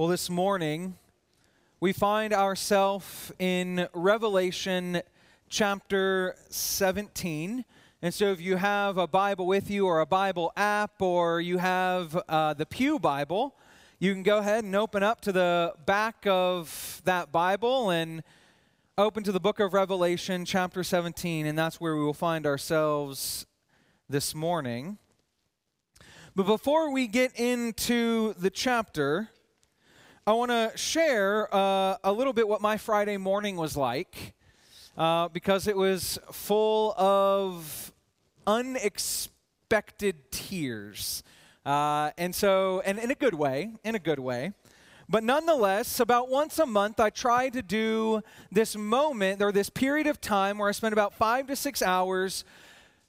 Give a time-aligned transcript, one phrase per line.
[0.00, 0.96] Well, this morning,
[1.78, 5.02] we find ourselves in Revelation
[5.50, 7.66] chapter 17.
[8.00, 11.58] And so, if you have a Bible with you, or a Bible app, or you
[11.58, 13.54] have uh, the Pew Bible,
[13.98, 18.22] you can go ahead and open up to the back of that Bible and
[18.96, 21.44] open to the book of Revelation, chapter 17.
[21.44, 23.44] And that's where we will find ourselves
[24.08, 24.96] this morning.
[26.34, 29.28] But before we get into the chapter,
[30.30, 34.34] I want to share uh, a little bit what my Friday morning was like
[34.96, 37.92] uh, because it was full of
[38.46, 41.24] unexpected tears.
[41.66, 44.52] Uh, and so, and in a good way, in a good way.
[45.08, 50.06] But nonetheless, about once a month, I try to do this moment or this period
[50.06, 52.44] of time where I spend about five to six hours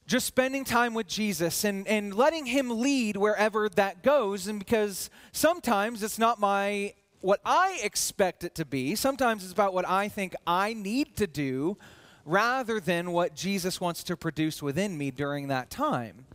[0.07, 4.47] just spending time with Jesus and, and letting him lead wherever that goes.
[4.47, 8.95] And because sometimes it's not my what I expect it to be.
[8.95, 11.77] Sometimes it's about what I think I need to do
[12.25, 16.25] rather than what Jesus wants to produce within me during that time.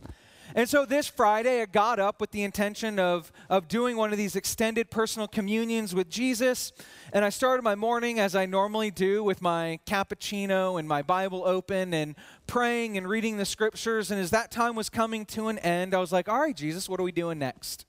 [0.55, 4.17] And so this Friday, I got up with the intention of, of doing one of
[4.17, 6.71] these extended personal communions with Jesus.
[7.11, 11.43] And I started my morning as I normally do with my cappuccino and my Bible
[11.45, 12.15] open and
[12.47, 14.09] praying and reading the scriptures.
[14.09, 16.87] And as that time was coming to an end, I was like, all right, Jesus,
[16.87, 17.86] what are we doing next?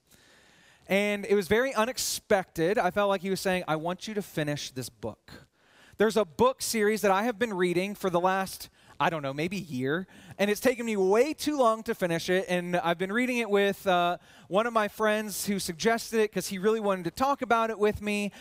[0.88, 2.78] And it was very unexpected.
[2.78, 5.32] I felt like he was saying, I want you to finish this book.
[5.98, 9.34] There's a book series that I have been reading for the last, I don't know,
[9.34, 10.06] maybe year,
[10.38, 12.46] and it's taken me way too long to finish it.
[12.48, 16.46] And I've been reading it with uh, one of my friends who suggested it because
[16.46, 18.32] he really wanted to talk about it with me.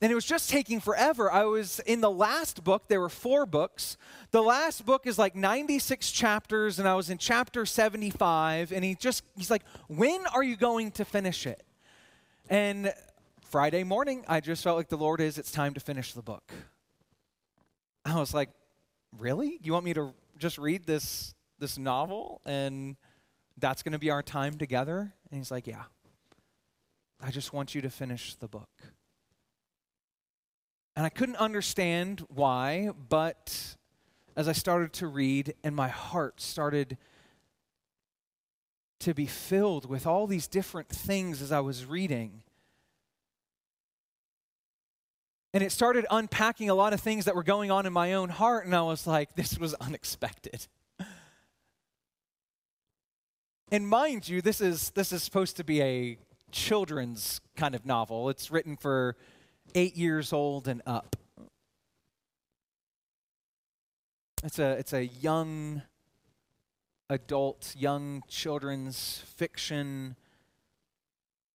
[0.00, 1.30] And it was just taking forever.
[1.30, 3.96] I was in the last book, there were four books.
[4.32, 8.72] The last book is like 96 chapters, and I was in chapter 75.
[8.72, 11.62] And he just, he's like, When are you going to finish it?
[12.48, 12.92] And
[13.50, 16.52] Friday morning, I just felt like the Lord is, it's time to finish the book.
[18.04, 18.50] I was like,
[19.18, 19.58] really?
[19.62, 22.96] You want me to just read this this novel and
[23.58, 25.14] that's going to be our time together?
[25.30, 25.84] And he's like, yeah.
[27.20, 28.68] I just want you to finish the book.
[30.96, 33.76] And I couldn't understand why, but
[34.36, 36.98] as I started to read and my heart started
[39.02, 42.42] to be filled with all these different things as I was reading.
[45.52, 48.30] And it started unpacking a lot of things that were going on in my own
[48.30, 50.66] heart, and I was like, this was unexpected.
[53.70, 56.18] and mind you, this is, this is supposed to be a
[56.52, 58.28] children's kind of novel.
[58.30, 59.16] It's written for
[59.74, 61.16] eight years old and up.
[64.44, 65.82] It's a, it's a young
[67.12, 70.16] adult, young children's fiction.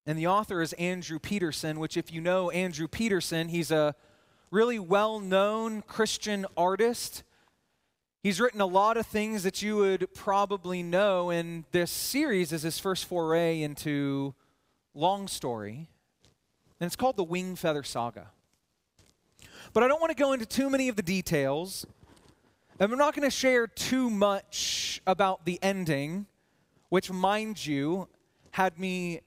[0.06, 3.96] And the author is Andrew Peterson, which, if you know Andrew Peterson, he's a
[4.52, 7.24] really well known Christian artist.
[8.24, 12.62] He's written a lot of things that you would probably know, and this series is
[12.62, 14.34] his first foray into
[14.94, 15.90] long story.
[16.80, 18.28] And it's called the Wingfeather Saga.
[19.74, 21.86] But I don't want to go into too many of the details.
[22.80, 26.28] And I'm not going to share too much about the ending,
[26.90, 28.08] which, mind you,
[28.52, 29.22] had me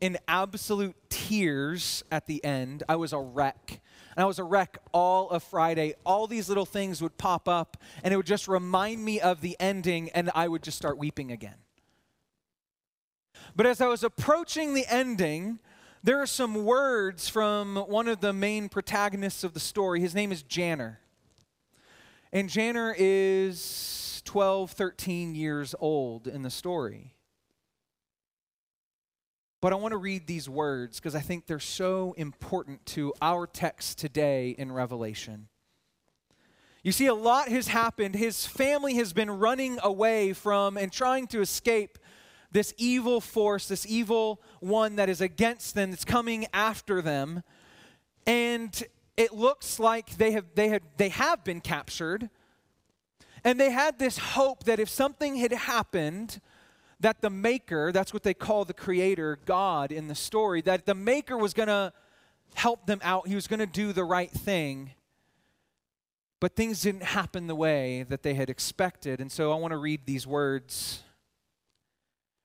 [0.00, 2.82] in absolute tears at the end.
[2.88, 3.80] I was a wreck.
[4.16, 5.94] And I was a wreck all of Friday.
[6.04, 9.56] All these little things would pop up, and it would just remind me of the
[9.60, 11.56] ending, and I would just start weeping again.
[13.54, 15.60] But as I was approaching the ending,
[16.02, 20.00] there are some words from one of the main protagonists of the story.
[20.00, 20.98] His name is Janner.
[22.32, 27.14] And Janner is 12, 13 years old in the story.
[29.60, 33.46] But I want to read these words because I think they're so important to our
[33.46, 35.48] text today in Revelation.
[36.82, 38.14] You see, a lot has happened.
[38.14, 41.98] His family has been running away from and trying to escape
[42.52, 47.42] this evil force, this evil one that is against them, that's coming after them.
[48.24, 48.84] And
[49.16, 52.28] it looks like they have, they have, they have been captured.
[53.44, 56.40] And they had this hope that if something had happened,
[57.00, 60.94] that the maker, that's what they call the creator, God in the story, that the
[60.94, 61.92] maker was going to
[62.54, 63.28] help them out.
[63.28, 64.92] He was going to do the right thing.
[66.40, 69.20] But things didn't happen the way that they had expected.
[69.20, 71.02] And so I want to read these words.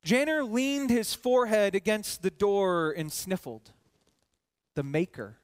[0.03, 3.71] Janner leaned his forehead against the door and sniffled.
[4.75, 5.40] The maker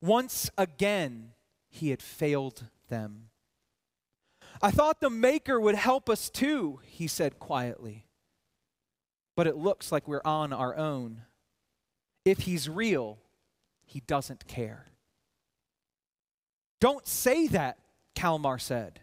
[0.00, 1.32] once again,
[1.68, 3.30] he had failed them.
[4.60, 8.06] I thought the Maker would help us too, he said quietly.
[9.36, 11.22] But it looks like we're on our own.
[12.24, 13.18] If he's real,
[13.86, 14.86] he doesn't care.
[16.80, 17.78] Don't say that,
[18.14, 19.00] Kalmar said.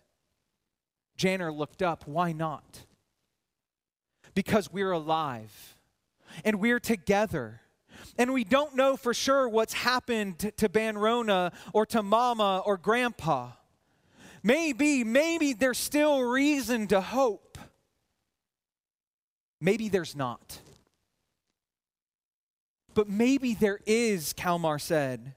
[1.18, 2.06] Janner looked up.
[2.06, 2.86] Why not?
[4.34, 5.78] Because we're alive
[6.44, 7.62] and we're together.
[8.18, 12.78] And we don't know for sure what's happened to Ban Rona or to Mama or
[12.78, 13.52] Grandpa.
[14.44, 17.58] Maybe, maybe there's still reason to hope.
[19.60, 20.60] Maybe there's not.
[22.94, 25.36] But maybe there is, Kalmar said.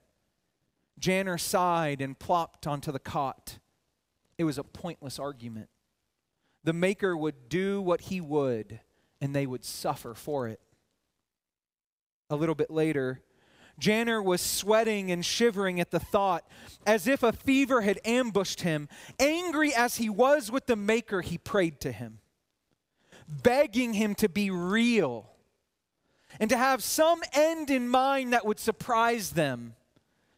[0.99, 3.59] Janner sighed and plopped onto the cot.
[4.37, 5.69] It was a pointless argument.
[6.65, 8.81] The Maker would do what he would,
[9.21, 10.61] and they would suffer for it.
[12.31, 13.23] A little bit later,
[13.79, 16.47] Janner was sweating and shivering at the thought,
[16.87, 18.89] as if a fever had ambushed him.
[19.19, 22.19] Angry as he was with the Maker, he prayed to him,
[23.29, 25.31] begging him to be real
[26.41, 29.75] and to have some end in mind that would surprise them.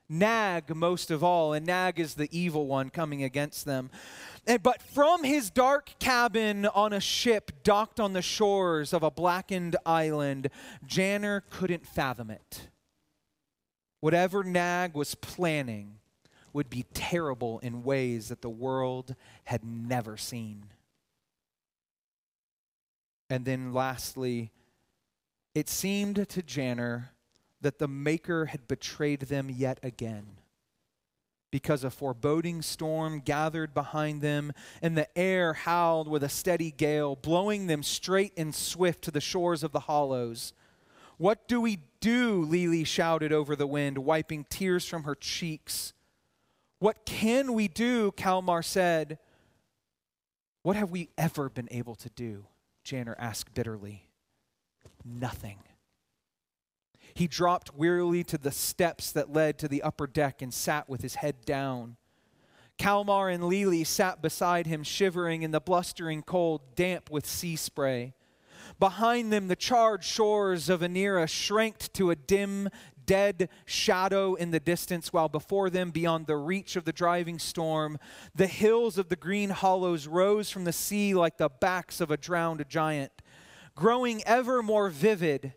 [0.09, 3.91] Gnag, most of all, and Gnag is the evil one coming against them.
[4.51, 9.11] And, but from his dark cabin on a ship docked on the shores of a
[9.11, 10.51] blackened island,
[10.85, 12.69] Janner couldn't fathom it.
[14.01, 16.01] Whatever Gnag was planning
[16.53, 19.15] would be terrible in ways that the world
[19.45, 20.65] had never seen.
[23.29, 24.51] And then lastly,
[25.55, 27.13] it seemed to Janner
[27.61, 30.40] that the Maker had betrayed them yet again
[31.51, 37.17] because a foreboding storm gathered behind them, and the air howled with a steady gale,
[37.17, 40.53] blowing them straight and swift to the shores of the hollows.
[41.19, 42.47] What do we do?
[42.47, 45.93] Leeli shouted over the wind, wiping tears from her cheeks.
[46.79, 48.13] What can we do?
[48.13, 49.19] Kalmar said.
[50.63, 52.47] What have we ever been able to do?
[52.85, 54.09] Janner asked bitterly.
[55.05, 55.59] Nothing.
[57.21, 61.03] He dropped wearily to the steps that led to the upper deck and sat with
[61.03, 61.99] his head down.
[62.79, 68.15] Kalmar and Leeli sat beside him, shivering in the blustering cold, damp with sea spray.
[68.79, 72.71] Behind them, the charred shores of Anniera shrank to a dim,
[73.05, 77.99] dead shadow in the distance, while before them, beyond the reach of the driving storm,
[78.35, 82.17] the hills of the green hollows rose from the sea like the backs of a
[82.17, 83.13] drowned giant,
[83.75, 85.53] growing ever more vivid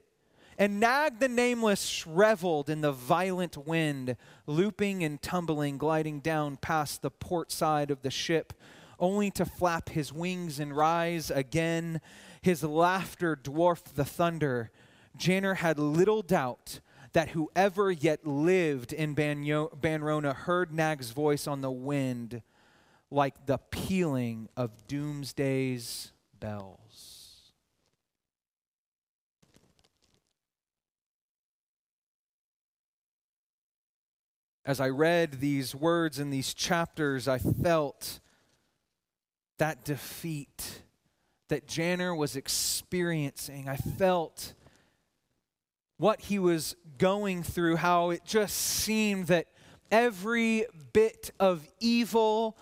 [0.63, 4.15] and Gnag the Nameless reveled in the violent wind,
[4.47, 8.53] looping and tumbling, gliding down past the port side of the ship,
[8.97, 11.99] only to flap his wings and rise again.
[12.41, 14.71] His laughter dwarfed the thunder.
[15.17, 16.79] Janner had little doubt
[17.11, 22.41] that whoever yet lived in Banyo- Ban Rona heard Gnag's voice on the wind
[23.11, 26.82] like the pealing of doomsday's bells.
[34.65, 38.19] As I read these words in these chapters, I felt
[39.57, 40.81] that defeat
[41.49, 43.67] that Janner was experiencing.
[43.67, 44.53] I felt
[45.97, 49.47] what he was going through, how it just seemed that
[49.91, 52.57] every bit of evil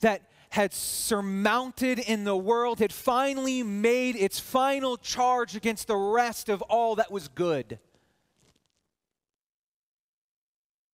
[0.00, 6.48] that had surmounted in the world had finally made its final charge against the rest
[6.48, 7.78] of all that was good.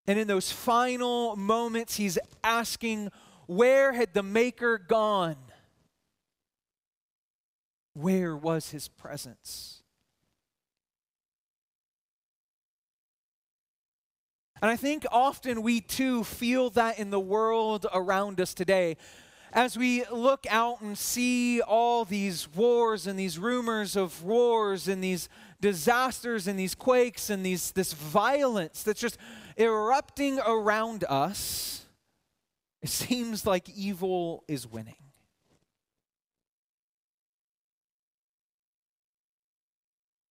[0.07, 3.11] And in those final moments, he's asking,
[3.47, 5.37] Where had the Maker gone?
[7.95, 9.83] Where was his presence?
[14.61, 18.97] And I think often we too feel that in the world around us today.
[19.53, 25.03] As we look out and see all these wars and these rumors of wars and
[25.03, 25.29] these
[25.61, 29.19] disasters and these quakes and these, this violence that's just
[29.57, 31.85] erupting around us,
[32.81, 34.97] it seems like evil is winning.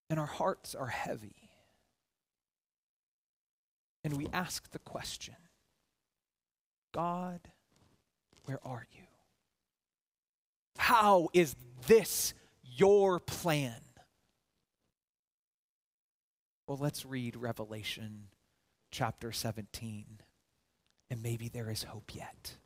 [0.10, 1.50] And our hearts are heavy.
[4.04, 5.36] And we ask the question
[6.92, 7.40] God,
[8.46, 9.04] where are you?
[10.78, 11.56] How is
[11.88, 13.80] this your plan?
[16.68, 18.28] Well, let's read Revelation
[18.92, 20.06] chapter 17,
[21.10, 22.58] and maybe there is hope yet.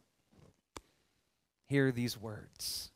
[1.67, 2.91] Hear these words.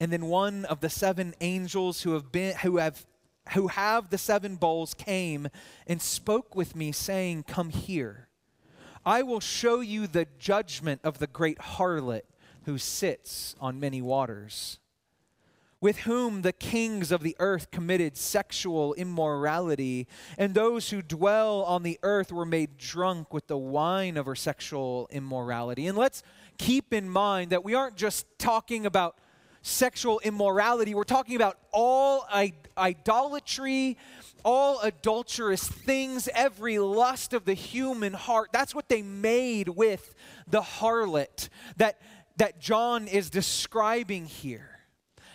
[0.00, 3.04] And then one of the seven angels who have been who have
[3.54, 5.48] who have the seven bowls came
[5.86, 8.28] and spoke with me saying, "Come here.
[9.04, 12.26] I will show you the judgment of the great harlot
[12.64, 14.78] who sits on many waters."
[15.80, 21.82] With whom the kings of the earth committed sexual immorality, and those who dwell on
[21.82, 25.86] the earth were made drunk with the wine of her sexual immorality.
[25.86, 26.22] And let's
[26.58, 29.16] keep in mind that we aren't just talking about
[29.62, 32.26] sexual immorality, we're talking about all
[32.76, 33.96] idolatry,
[34.44, 38.50] all adulterous things, every lust of the human heart.
[38.52, 40.14] That's what they made with
[40.46, 42.00] the harlot that,
[42.36, 44.77] that John is describing here.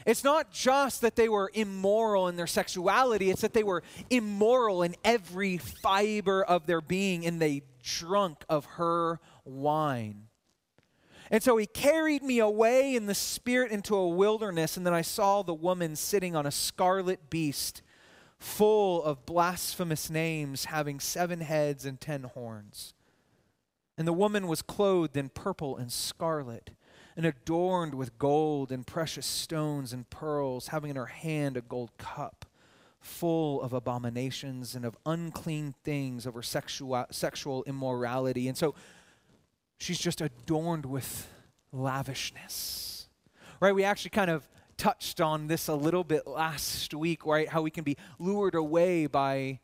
[0.06, 4.84] It's not just that they were immoral in their sexuality, it's that they were immoral
[4.84, 10.28] in every fiber of their being and they drunk of her wine.
[11.32, 15.02] And so he carried me away in the spirit into a wilderness, and then I
[15.02, 17.82] saw the woman sitting on a scarlet beast,
[18.38, 22.94] full of blasphemous names, having seven heads and ten horns.
[23.98, 26.72] And the woman was clothed in purple and scarlet
[27.16, 31.92] and adorned with gold and precious stones and pearls, having in her hand a gold
[31.98, 32.46] cup
[33.00, 38.48] full of abominations and of unclean things over sexual, sexual immorality.
[38.48, 38.76] And so
[39.78, 41.28] she's just adorned with
[41.74, 43.10] lavishness.
[43.60, 43.76] Right?
[43.76, 47.48] We actually kind of touched on this a little bit last week, right?
[47.48, 49.60] How we can be lured away by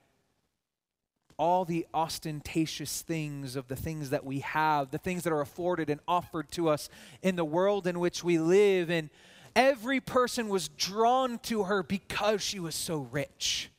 [1.40, 5.90] all the ostentatious things of the things that we have, the things that are afforded
[5.90, 6.90] and offered to us
[7.22, 8.92] in the world in which we live.
[8.92, 9.10] And
[9.56, 13.72] every person was drawn to her because she was so rich.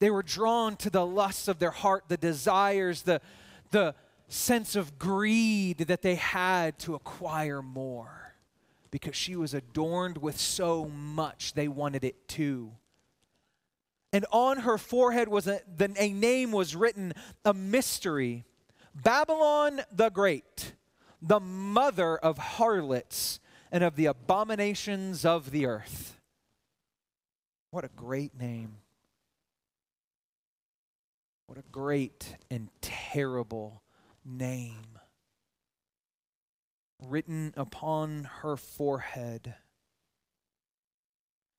[0.00, 3.20] They were drawn to the lusts of their heart, the desires, the,
[3.70, 3.94] the
[4.26, 8.34] sense of greed that they had to acquire more
[8.90, 12.72] because she was adorned with so much, they wanted it too
[14.14, 17.12] and on her forehead was a, the, a name was written,
[17.44, 18.44] a mystery
[18.94, 20.74] Babylon the Great,
[21.20, 23.40] the mother of harlots
[23.72, 26.20] and of the abominations of the earth.
[27.72, 28.76] What a great name.
[31.48, 33.82] What a great and terrible
[34.24, 34.96] name.
[37.04, 39.56] Written upon her forehead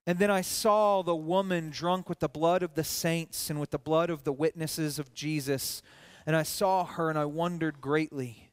[0.08, 3.72] and then I saw the woman drunk with the blood of the saints and with
[3.72, 5.82] the blood of the witnesses of Jesus.
[6.28, 8.52] And I saw her and I wondered greatly.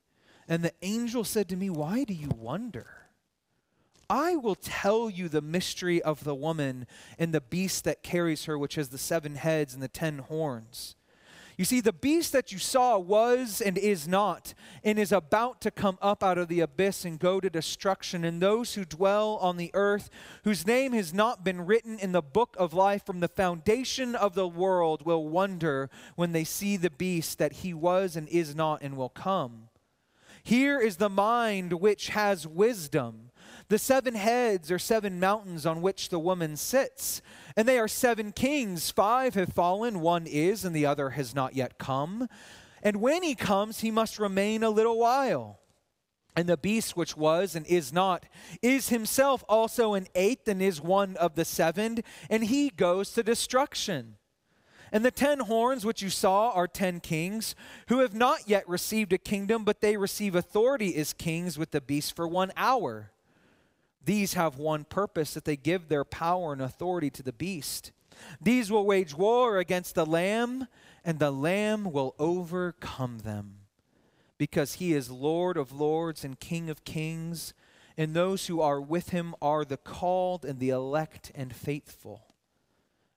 [0.49, 2.87] And the angel said to me, Why do you wonder?
[4.09, 6.87] I will tell you the mystery of the woman
[7.19, 10.97] and the beast that carries her, which has the seven heads and the ten horns.
[11.59, 15.71] You see, the beast that you saw was and is not, and is about to
[15.71, 18.25] come up out of the abyss and go to destruction.
[18.25, 20.09] And those who dwell on the earth,
[20.45, 24.35] whose name has not been written in the book of life from the foundation of
[24.35, 28.83] the world, will wonder when they see the beast that he was and is not
[28.83, 29.69] and will come.
[30.43, 33.31] Here is the mind which has wisdom.
[33.73, 37.23] The seven heads are seven mountains on which the woman sits,
[37.57, 38.91] and they are seven kings.
[38.91, 42.29] Five have fallen, one is, and the other has not yet come.
[42.83, 45.59] And when he comes, he must remain a little while.
[46.37, 48.27] And the beast which was and is not
[48.61, 53.23] is himself also an eighth and is one of the seven, and he goes to
[53.23, 54.17] destruction.
[54.93, 57.55] And the ten horns which you saw are ten kings,
[57.89, 61.81] who have not yet received a kingdom, but they receive authority as kings with the
[61.81, 63.13] beast for one hour.
[64.05, 67.93] These have one purpose that they give their power and authority to the beast.
[68.41, 70.67] These will wage war against the Lamb,
[71.05, 73.59] and the Lamb will overcome them.
[74.39, 77.55] Because he is Lord of lords and King of kings,
[77.97, 82.35] and those who are with him are the called and the elect and faithful.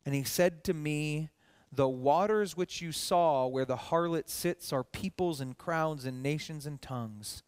[0.06, 1.30] And he said to me,
[1.72, 6.68] The waters which you saw where the harlot sits are peoples and crowds and nations
[6.68, 7.42] and tongues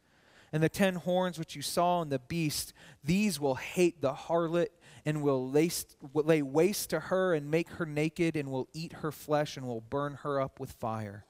[0.52, 2.74] and the ten horns which you saw in the beast,
[3.04, 4.70] these will hate the harlot
[5.06, 9.58] and will lay waste to her and make her naked and will eat her flesh
[9.58, 11.26] and will burn her up with fire.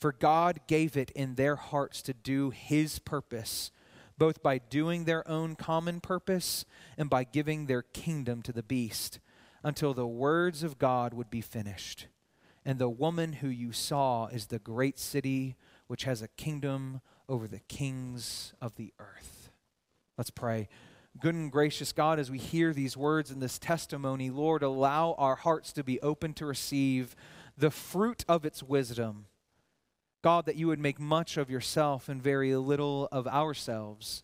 [0.00, 3.72] For God gave it in their hearts to do his purpose,
[4.16, 6.64] both by doing their own common purpose
[6.96, 9.18] and by giving their kingdom to the beast,
[9.64, 12.06] until the words of God would be finished.
[12.64, 15.56] And the woman who you saw is the great city
[15.88, 19.50] which has a kingdom over the kings of the earth.
[20.16, 20.68] Let's pray.
[21.20, 25.34] Good and gracious God, as we hear these words and this testimony, Lord, allow our
[25.34, 27.16] hearts to be open to receive
[27.56, 29.26] the fruit of its wisdom.
[30.22, 34.22] God, that you would make much of yourself and very little of ourselves,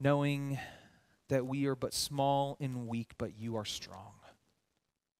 [0.00, 0.58] knowing
[1.28, 4.14] that we are but small and weak, but you are strong,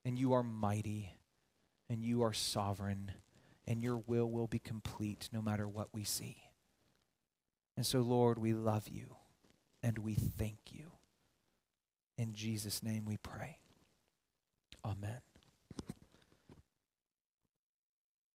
[0.05, 1.13] and you are mighty,
[1.89, 3.13] and you are sovereign,
[3.67, 6.37] and your will will be complete no matter what we see.
[7.77, 9.17] And so, Lord, we love you
[9.83, 10.93] and we thank you
[12.17, 13.59] In Jesus' name we pray.
[14.85, 15.21] Amen.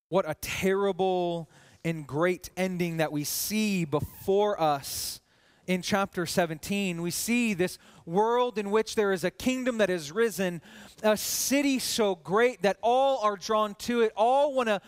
[0.10, 1.50] What a terrible
[1.86, 5.22] and great ending that we see before us
[5.66, 7.02] in chapter 17.
[7.02, 10.62] We see this world in which there is a kingdom that has risen,
[11.04, 14.82] a city so great that all are drawn to it, all want to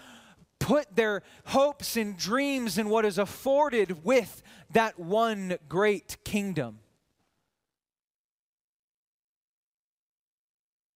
[0.61, 4.41] put their hopes and dreams in what is afforded with
[4.71, 6.79] that one great kingdom.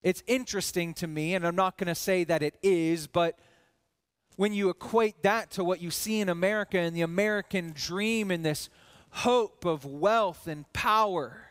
[0.04, 3.40] It's interesting to me, and I'm not going to say that it is, but
[4.36, 8.46] when you equate that to what you see in America and the American dream and
[8.46, 8.70] this
[9.10, 11.48] hope of wealth and power,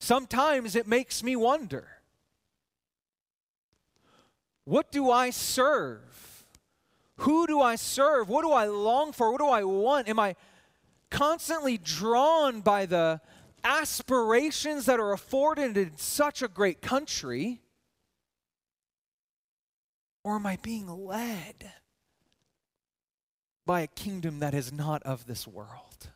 [0.00, 1.95] sometimes it makes me wonder
[4.66, 6.44] what do I serve?
[7.18, 8.28] Who do I serve?
[8.28, 9.30] What do I long for?
[9.30, 10.08] What do I want?
[10.08, 10.34] Am I
[11.08, 13.20] constantly drawn by the
[13.62, 17.62] aspirations that are afforded in such a great country?
[20.24, 21.70] Or am I being led
[23.64, 26.10] by a kingdom that is not of this world?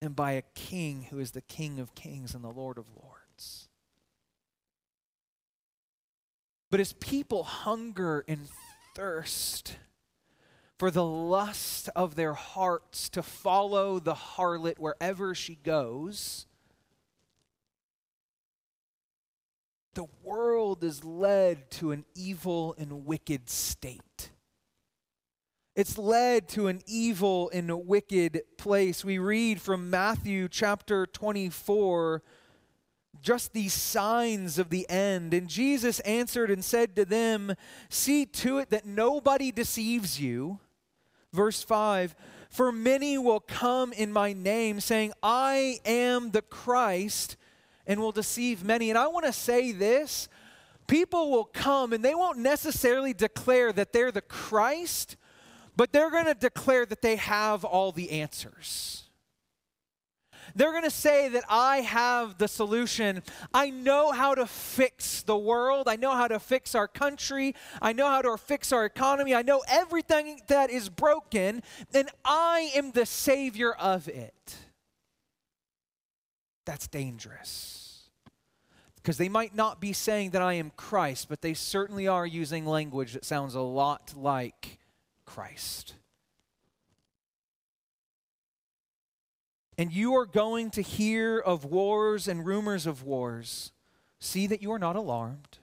[0.00, 3.68] And by a king who is the King of kings and the Lord of lords?
[6.70, 8.48] But as people hunger and
[8.94, 9.76] thirst
[10.78, 16.46] for the lust of their hearts to follow the harlot wherever she goes,
[19.94, 24.30] the world is led to an evil and wicked state.
[25.74, 29.04] It's led to an evil and wicked place.
[29.04, 32.22] We read from Matthew chapter 24
[33.22, 35.34] just these signs of the end.
[35.34, 37.54] And Jesus answered and said to them,
[37.88, 40.60] See to it that nobody deceives you.
[41.32, 42.14] Verse 5
[42.48, 47.36] For many will come in my name, saying, I am the Christ,
[47.86, 48.90] and will deceive many.
[48.90, 50.28] And I want to say this
[50.86, 55.16] people will come and they won't necessarily declare that they're the Christ,
[55.76, 59.05] but they're going to declare that they have all the answers.
[60.54, 63.22] They're going to say that I have the solution.
[63.52, 65.88] I know how to fix the world.
[65.88, 67.54] I know how to fix our country.
[67.82, 69.34] I know how to fix our economy.
[69.34, 74.56] I know everything that is broken, and I am the savior of it.
[76.64, 78.10] That's dangerous.
[78.96, 82.66] Because they might not be saying that I am Christ, but they certainly are using
[82.66, 84.78] language that sounds a lot like
[85.24, 85.94] Christ.
[89.78, 93.72] And you are going to hear of wars and rumors of wars.
[94.18, 95.58] See that you are not alarmed.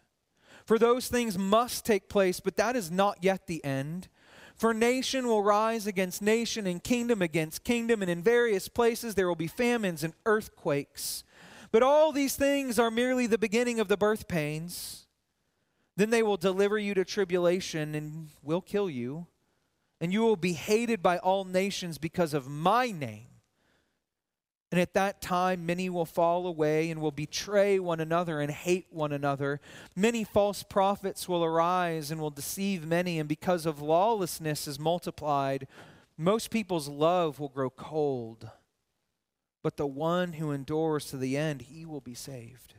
[0.65, 4.07] For those things must take place, but that is not yet the end.
[4.55, 9.27] For nation will rise against nation, and kingdom against kingdom, and in various places there
[9.27, 11.23] will be famines and earthquakes.
[11.71, 15.07] But all these things are merely the beginning of the birth pains.
[15.97, 19.27] Then they will deliver you to tribulation and will kill you,
[19.99, 23.32] and you will be hated by all nations because of my name.
[24.73, 28.87] And at that time, many will fall away and will betray one another and hate
[28.89, 29.61] one another.
[29.95, 35.67] Many false prophets will arise and will deceive many, and because of lawlessness is multiplied,
[36.17, 38.49] most people's love will grow cold.
[39.61, 42.73] But the one who endures to the end, he will be saved.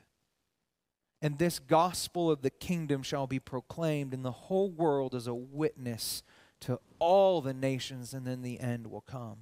[1.23, 5.33] And this gospel of the kingdom shall be proclaimed in the whole world as a
[5.33, 6.25] witness
[6.63, 9.37] to all the nations, and then the end will come.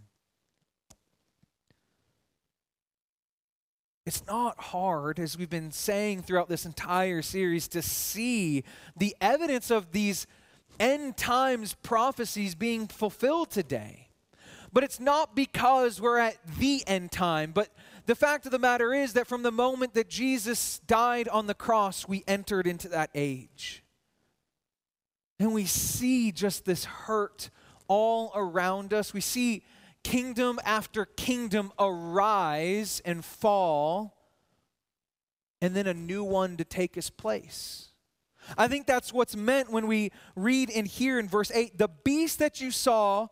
[4.05, 8.65] It's not hard, as we've been saying throughout this entire series, to see
[8.97, 10.27] the evidence of these
[10.81, 14.09] end times prophecies being fulfilled today.
[14.73, 17.69] But it's not because we're at the end time, but
[18.07, 21.55] the fact of the matter is that from the moment that Jesus died on the
[21.55, 23.85] cross, we entered into that age.
[25.39, 27.51] And we see just this hurt
[27.87, 29.13] all around us.
[29.13, 29.63] We see
[30.05, 34.17] kingdom after kingdom arise and fall,
[35.61, 37.89] and then a new one to take its place.
[38.59, 42.41] I think that's what's meant when we read in here in verse 8 the beast
[42.41, 43.29] that you saw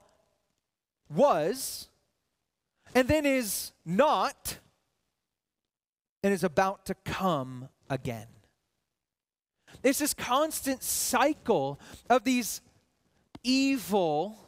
[1.12, 1.88] was,
[2.94, 4.58] and then is not,
[6.22, 8.26] and is about to come again.
[9.82, 12.60] It's this constant cycle of these
[13.42, 14.38] evil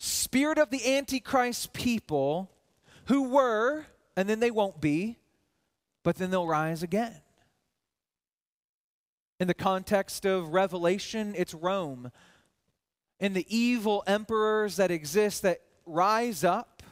[0.00, 2.50] spirit of the Antichrist people
[3.04, 3.86] who were,
[4.16, 5.18] and then they won't be,
[6.02, 7.20] but then they'll rise again.
[9.38, 12.10] In the context of Revelation, it's Rome
[13.20, 16.82] and the evil emperors that exist that rise up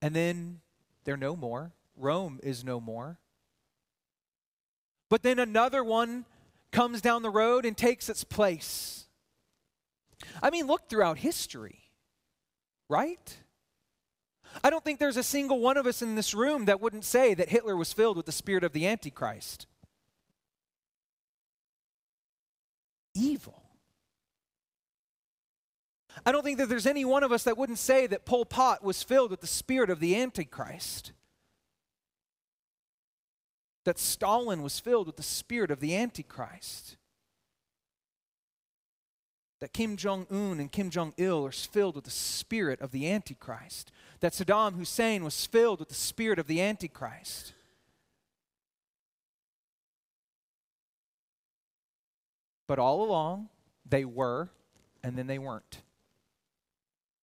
[0.00, 0.60] And then
[1.04, 1.72] they're no more.
[1.96, 3.18] Rome is no more.
[5.08, 6.24] But then another one
[6.70, 9.07] comes down the road and takes its place.
[10.42, 11.90] I mean, look throughout history,
[12.88, 13.36] right?
[14.62, 17.34] I don't think there's a single one of us in this room that wouldn't say
[17.34, 19.66] that Hitler was filled with the spirit of the Antichrist.
[23.14, 23.62] Evil.
[26.26, 28.82] I don't think that there's any one of us that wouldn't say that Pol Pot
[28.82, 31.12] was filled with the spirit of the Antichrist.
[33.84, 36.97] That Stalin was filled with the spirit of the Antichrist.
[39.60, 43.10] That Kim Jong un and Kim Jong il are filled with the spirit of the
[43.10, 43.90] Antichrist.
[44.20, 47.52] That Saddam Hussein was filled with the spirit of the Antichrist.
[52.68, 53.48] But all along,
[53.88, 54.50] they were,
[55.02, 55.82] and then they weren't.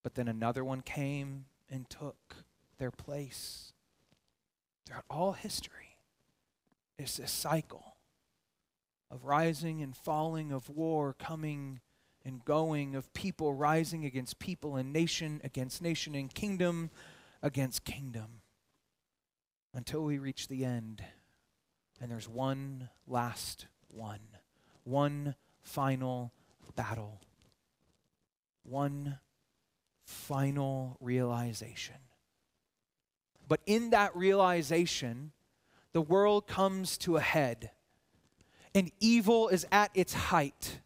[0.03, 2.35] But then another one came and took
[2.79, 3.71] their place.
[4.85, 5.97] Throughout all history,
[6.97, 7.95] it's this cycle
[9.11, 11.79] of rising and falling, of war coming
[12.25, 16.89] and going, of people rising against people, and nation against nation, and kingdom
[17.43, 18.41] against kingdom,
[19.73, 21.03] until we reach the end.
[22.01, 24.19] And there's one last one,
[24.83, 26.33] one final
[26.75, 27.21] battle,
[28.63, 29.19] one
[30.03, 31.95] final realization.
[33.47, 35.31] But in that realization,
[35.93, 37.71] the world comes to a head,
[38.73, 40.79] and evil is at its height.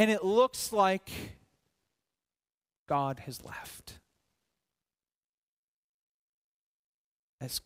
[0.00, 1.10] And it looks like
[2.88, 3.98] God has left.
[7.38, 7.60] As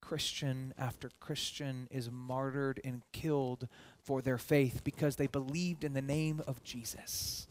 [0.00, 3.68] Christian after Christian is martyred and killed
[4.02, 7.46] for their faith because they believed in the name of Jesus.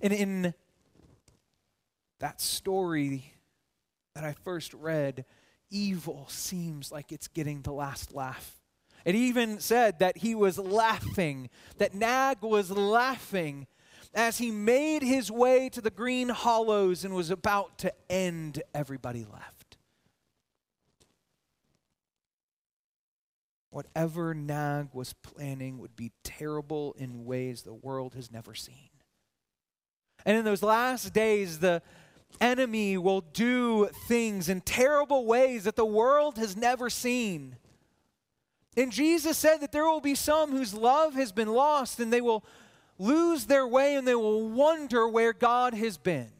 [0.00, 0.54] And in
[2.20, 3.34] that story
[4.14, 5.24] that I first read,
[5.68, 8.60] evil seems like it's getting the last laugh.
[9.04, 13.66] It even said that he was laughing, that Gnag was laughing
[14.14, 19.24] as he made his way to the green hollows and was about to end everybody
[19.24, 19.76] left.
[23.70, 28.88] Whatever Gnag was planning would be terrible in ways the world has never seen.
[30.24, 31.82] And in those last days, the
[32.40, 37.56] enemy will do things in terrible ways that the world has never seen.
[38.76, 42.20] And Jesus said that there will be some whose love has been lost and they
[42.20, 42.44] will
[42.98, 46.30] lose their way and they will wonder where God has been.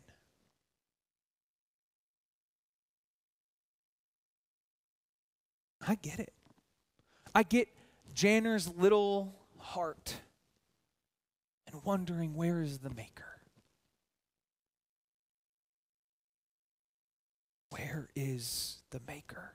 [5.86, 6.32] I get it.
[7.34, 7.68] I get
[8.14, 10.14] Janner's little heart
[11.66, 13.24] and wondering where is the Maker.
[17.70, 19.52] Where is the Maker?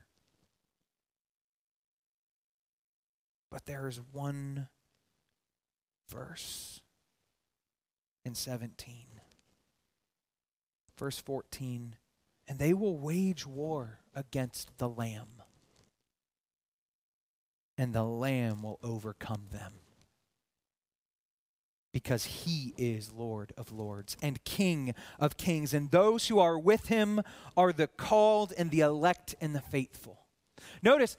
[3.52, 4.68] But there is one
[6.10, 6.82] verse
[8.26, 9.06] in 17.
[10.98, 11.96] Verse 14.
[12.48, 15.44] And they will wage war against the Lamb,
[17.78, 19.74] and the Lamb will overcome them
[21.92, 25.74] because he is Lord of lords and King of kings.
[25.74, 27.22] And those who are with him
[27.58, 30.26] are the called and the elect and the faithful.
[30.82, 31.18] Notice,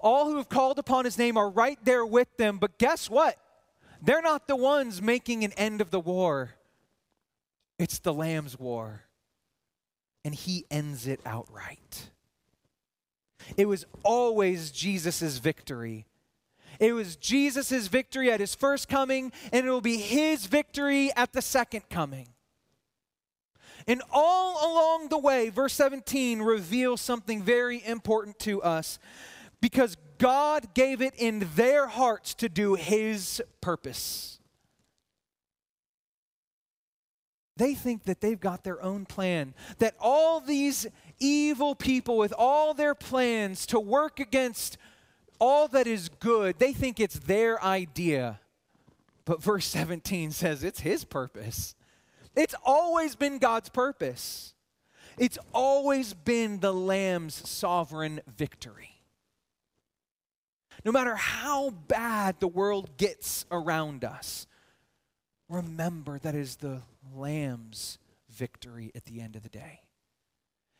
[0.00, 3.36] all who have called upon his name are right there with them, but guess what?
[4.02, 6.54] They're not the ones making an end of the war,
[7.78, 9.02] it's the Lamb's war.
[10.24, 12.10] And he ends it outright.
[13.56, 16.06] It was always Jesus' victory
[16.78, 21.32] it was Jesus' victory at his first coming, and it will be his victory at
[21.32, 22.28] the second coming.
[23.86, 28.98] And all along the way, verse 17 reveals something very important to us
[29.60, 34.38] because God gave it in their hearts to do his purpose.
[37.56, 40.86] They think that they've got their own plan, that all these
[41.18, 44.76] evil people with all their plans to work against
[45.38, 48.40] all that is good, they think it's their idea.
[49.24, 51.74] But verse 17 says it's his purpose.
[52.34, 54.54] It's always been God's purpose.
[55.18, 58.95] It's always been the Lamb's sovereign victory.
[60.86, 64.46] No matter how bad the world gets around us,
[65.48, 67.98] remember that is the Lamb's
[68.30, 69.80] victory at the end of the day.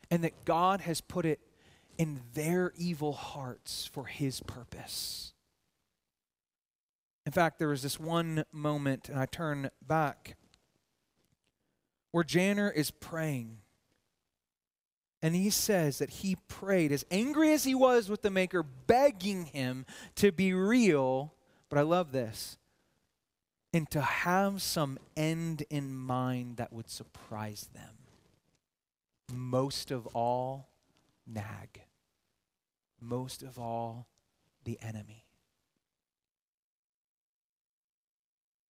[0.08, 1.40] And that God has put it
[1.98, 5.32] in their evil hearts for his purpose.
[7.26, 10.36] In fact, there was this one moment, and I turn back,
[12.12, 13.58] where Janner is praying.
[15.26, 19.46] And he says that he prayed, as angry as he was with the Maker, begging
[19.46, 19.84] him
[20.14, 21.34] to be real.
[21.68, 22.58] But I love this
[23.74, 27.96] and to have some end in mind that would surprise them.
[29.34, 30.68] Most of all,
[31.26, 31.82] Gnag.
[33.00, 34.06] Most of all,
[34.62, 35.24] the enemy.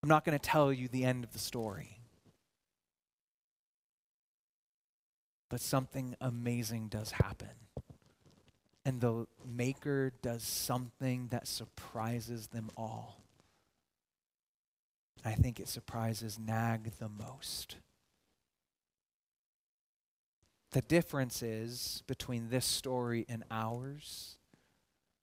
[0.02, 2.00] I'm not going to tell you the end of the story.
[5.56, 7.48] But something amazing does happen.
[8.84, 13.22] And the Maker does something that surprises them all.
[15.24, 17.76] I think it surprises Gnag the most.
[20.72, 24.36] The difference is between this story and ours,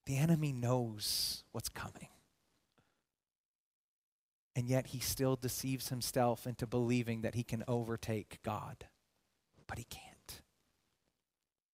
[0.07, 2.09] the enemy knows what's coming.
[4.55, 8.87] And yet he still deceives himself into believing that he can overtake God.
[9.67, 10.12] But he can't.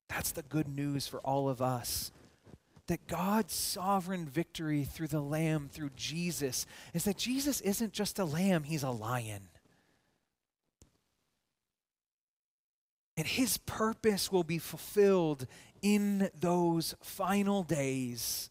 [0.09, 2.11] That's the good news for all of us.
[2.87, 8.25] That God's sovereign victory through the Lamb, through Jesus, is that Jesus isn't just a
[8.25, 9.49] lamb, he's a lion.
[13.15, 15.45] And his purpose will be fulfilled
[15.81, 18.49] in those final days.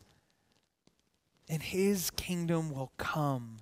[1.49, 3.57] And his kingdom will come,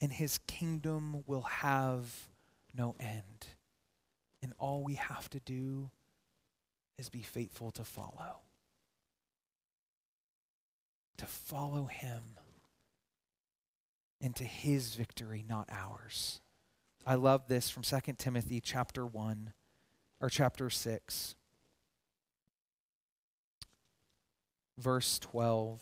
[0.00, 2.28] and his kingdom will have
[2.76, 3.46] no end.
[4.42, 5.90] And all we have to do
[6.98, 8.40] is be faithful to follow.
[11.18, 12.22] To follow him
[14.20, 16.40] into his victory, not ours.
[17.06, 19.52] I love this from 2 Timothy chapter 1
[20.20, 21.34] or chapter 6.
[24.76, 25.80] Verse 12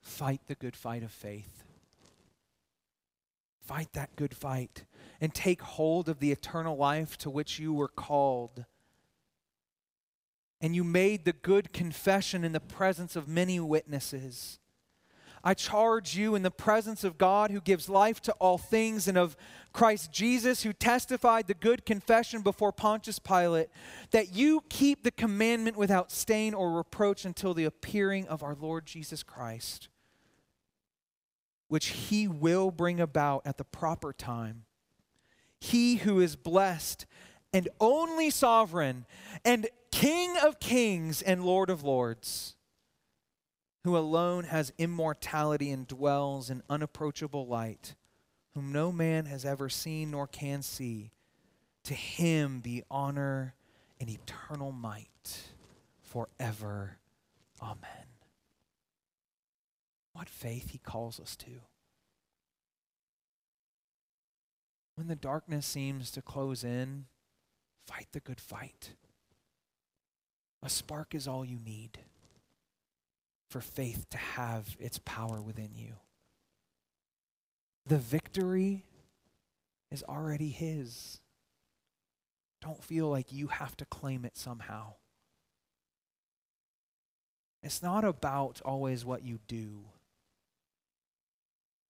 [0.00, 1.64] Fight the good fight of faith.
[3.60, 4.84] Fight that good fight
[5.20, 8.64] and take hold of the eternal life to which you were called
[10.60, 14.58] and you made the good confession in the presence of many witnesses.
[15.44, 19.16] I charge you in the presence of God who gives life to all things and
[19.16, 19.36] of
[19.72, 23.68] Christ Jesus who testified the good confession before Pontius Pilate
[24.10, 28.86] that you keep the commandment without stain or reproach until the appearing of our Lord
[28.86, 29.88] Jesus Christ,
[31.68, 34.64] which he will bring about at the proper time.
[35.60, 37.06] He who is blessed
[37.52, 39.06] and only sovereign
[39.44, 39.68] and
[39.98, 42.54] King of kings and Lord of lords,
[43.82, 47.96] who alone has immortality and dwells in unapproachable light,
[48.54, 51.10] whom no man has ever seen nor can see.
[51.82, 53.56] To him be honor
[53.98, 55.48] and eternal might
[56.00, 56.98] forever.
[57.60, 58.06] Amen.
[60.12, 61.62] What faith he calls us to.
[64.94, 67.06] When the darkness seems to close in,
[67.84, 68.90] fight the good fight.
[70.62, 71.98] A spark is all you need
[73.50, 75.94] for faith to have its power within you.
[77.86, 78.84] The victory
[79.90, 81.20] is already His.
[82.60, 84.94] Don't feel like you have to claim it somehow.
[87.62, 89.84] It's not about always what you do.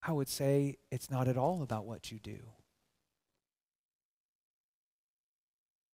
[0.02, 2.38] I would say it's not at all about what you do.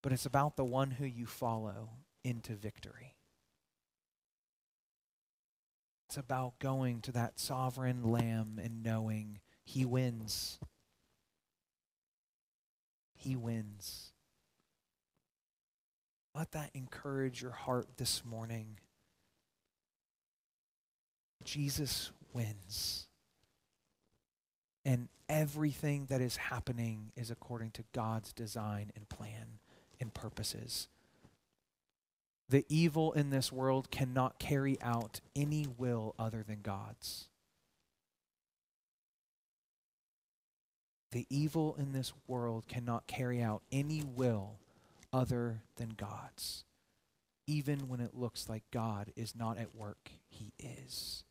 [0.03, 1.89] But it's about the one who you follow
[2.25, 3.15] into victory.
[6.09, 10.59] It's about going to that sovereign lamb and knowing he wins.
[13.15, 14.13] He wins.
[16.35, 18.79] Let that encourage your heart this morning.
[21.45, 23.07] Jesus wins.
[24.85, 29.59] And everything that is happening is according to God's design and plan
[30.01, 30.89] and purposes
[32.49, 37.29] the evil in this world cannot carry out any will other than God's.
[41.13, 44.59] The evil in this world cannot carry out any will
[45.13, 46.65] other than God's.
[47.47, 51.25] Even when it looks like God is not at work, He is.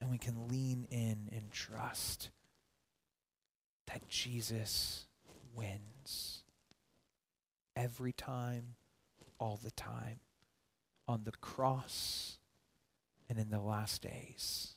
[0.00, 2.28] And we can lean in and trust
[3.86, 5.06] that Jesus
[5.54, 6.42] wins
[7.74, 8.74] every time
[9.44, 10.20] all the time
[11.06, 12.38] on the cross
[13.28, 14.76] and in the last days.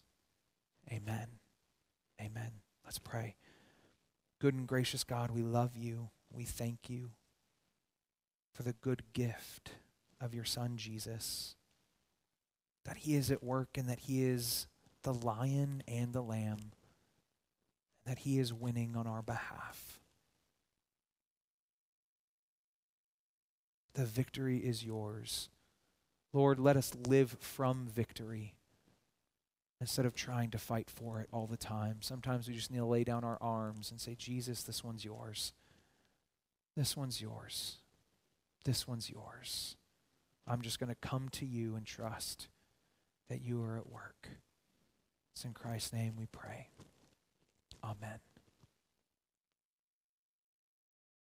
[0.92, 1.28] Amen.
[2.20, 2.52] Amen.
[2.84, 3.38] Let's pray.
[4.42, 6.10] Good and gracious God, we love you.
[6.30, 7.12] We thank you
[8.54, 9.72] for the good gift
[10.20, 11.56] of your Son, Jesus,
[12.84, 14.68] that he is at work and that he is
[15.04, 16.74] the lion and the lamb,
[18.06, 19.87] that he is winning on our behalf.
[23.98, 25.50] The victory is yours.
[26.32, 28.54] Lord, let us live from victory
[29.82, 31.98] instead of trying to fight for it all the time.
[32.02, 35.52] Sometimes we just need to lay down our arms and say, Jesus, this one's yours.
[36.76, 37.78] This one's yours.
[38.66, 39.76] This one's yours.
[40.46, 42.50] I'm just going to come to you and trust
[43.30, 44.30] that you are at work.
[45.34, 46.70] It's in Christ's name we pray.
[47.84, 48.20] Amen.